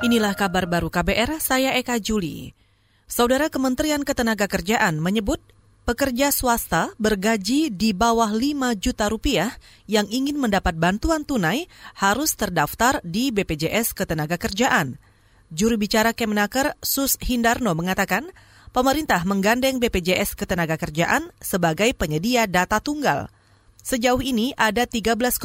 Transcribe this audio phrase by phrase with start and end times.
[0.00, 2.56] Inilah kabar baru KBR, saya Eka Juli.
[3.04, 5.44] Saudara Kementerian Ketenagakerjaan menyebut
[5.84, 9.52] pekerja swasta bergaji di bawah 5 juta rupiah
[9.84, 14.96] yang ingin mendapat bantuan tunai harus terdaftar di BPJS Ketenagakerjaan.
[15.52, 18.32] Juru bicara Kemenaker Sus Hindarno mengatakan,
[18.72, 23.28] pemerintah menggandeng BPJS Ketenagakerjaan sebagai penyedia data tunggal–
[23.80, 25.40] Sejauh ini ada 13,8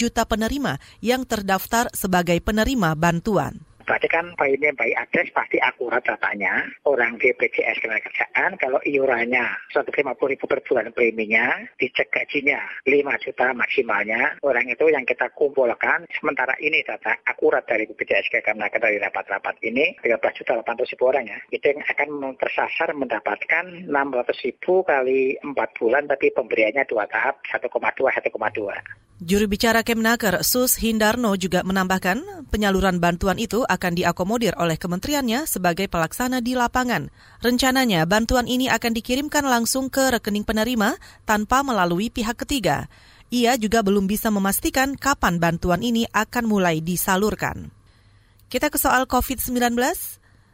[0.00, 3.69] juta penerima yang terdaftar sebagai penerima bantuan.
[3.90, 6.62] Berarti kan poinnya baik adres pasti akurat datanya.
[6.86, 9.42] Orang BPJS Ketenagakerjaan kalau iurannya
[9.74, 14.38] 150 ribu per bulan preminya, dicek gajinya 5 juta maksimalnya.
[14.46, 19.98] Orang itu yang kita kumpulkan, sementara ini data akurat dari BPJS Ketenagakerjaan dari rapat-rapat ini,
[20.06, 25.50] 13 juta 800 ribu orang ya, itu yang akan tersasar mendapatkan 600 ribu kali 4
[25.82, 27.66] bulan, tapi pemberiannya dua tahap 1,2,
[28.06, 29.09] 1,2.
[29.20, 35.92] Juru bicara Kemnaker Sus Hindarno juga menambahkan penyaluran bantuan itu akan diakomodir oleh kementeriannya sebagai
[35.92, 37.12] pelaksana di lapangan.
[37.44, 40.96] Rencananya bantuan ini akan dikirimkan langsung ke rekening penerima
[41.28, 42.88] tanpa melalui pihak ketiga.
[43.28, 47.68] Ia juga belum bisa memastikan kapan bantuan ini akan mulai disalurkan.
[48.48, 49.76] Kita ke soal COVID-19.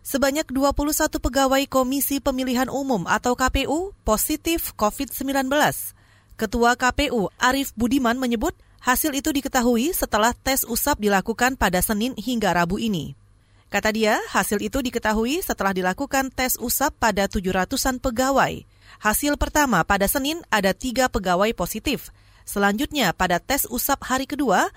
[0.03, 5.55] Sebanyak 21 pegawai Komisi Pemilihan Umum atau KPU positif COVID-19.
[6.37, 8.53] Ketua KPU Arief Budiman menyebut
[8.84, 13.17] hasil itu diketahui setelah tes usap dilakukan pada Senin hingga Rabu ini.
[13.73, 18.69] Kata dia, hasil itu diketahui setelah dilakukan tes usap pada 700-an pegawai.
[19.01, 22.12] Hasil pertama pada Senin ada tiga pegawai positif.
[22.45, 24.69] Selanjutnya pada tes usap hari kedua,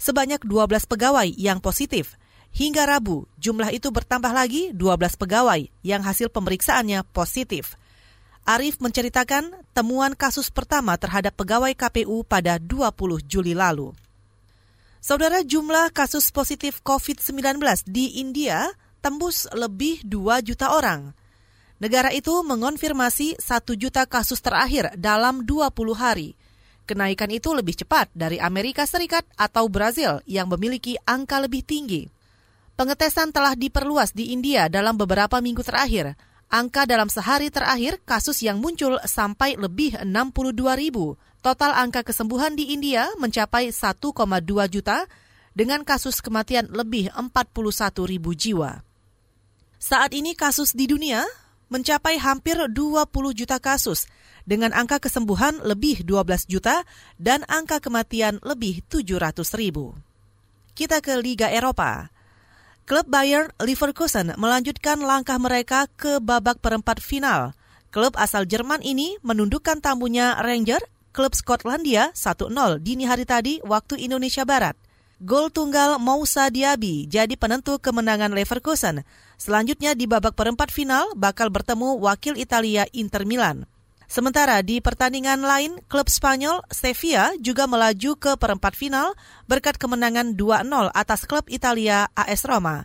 [0.00, 2.16] sebanyak 12 pegawai yang positif.
[2.56, 7.76] Hingga Rabu, jumlah itu bertambah lagi 12 pegawai yang hasil pemeriksaannya positif.
[8.42, 13.94] Arief menceritakan temuan kasus pertama terhadap pegawai KPU pada 20 Juli lalu.
[14.98, 18.66] Saudara jumlah kasus positif COVID-19 di India
[18.98, 21.14] tembus lebih 2 juta orang.
[21.78, 26.34] Negara itu mengonfirmasi 1 juta kasus terakhir dalam 20 hari.
[26.82, 32.10] Kenaikan itu lebih cepat dari Amerika Serikat atau Brazil yang memiliki angka lebih tinggi.
[32.74, 36.18] Pengetesan telah diperluas di India dalam beberapa minggu terakhir–
[36.52, 41.16] Angka dalam sehari terakhir kasus yang muncul sampai lebih 62 ribu.
[41.40, 44.12] Total angka kesembuhan di India mencapai 1,2
[44.68, 45.08] juta
[45.56, 48.84] dengan kasus kematian lebih 41 ribu jiwa.
[49.80, 51.24] Saat ini kasus di dunia
[51.72, 54.04] mencapai hampir 20 juta kasus
[54.44, 56.84] dengan angka kesembuhan lebih 12 juta
[57.16, 59.96] dan angka kematian lebih 700 ribu.
[60.76, 62.11] Kita ke Liga Eropa.
[62.92, 67.56] Klub Bayern Leverkusen melanjutkan langkah mereka ke babak perempat final.
[67.88, 70.84] Klub asal Jerman ini menundukkan tamunya Ranger,
[71.16, 72.52] klub Skotlandia 1-0
[72.84, 74.76] dini hari tadi waktu Indonesia Barat.
[75.24, 79.08] Gol tunggal Moussa Diaby jadi penentu kemenangan Leverkusen.
[79.40, 83.64] Selanjutnya di babak perempat final bakal bertemu wakil Italia Inter Milan.
[84.12, 89.16] Sementara di pertandingan lain, klub Spanyol Sevilla juga melaju ke perempat final
[89.48, 92.84] berkat kemenangan 2-0 atas klub Italia AS Roma.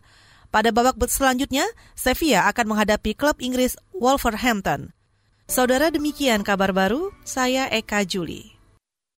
[0.56, 1.68] Pada babak selanjutnya,
[2.00, 4.96] Sevilla akan menghadapi klub Inggris Wolverhampton.
[5.52, 8.57] Saudara demikian kabar baru, saya Eka Juli.